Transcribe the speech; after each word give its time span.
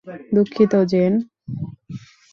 দুঃখিত, 0.35 0.73
জেন। 0.85 1.13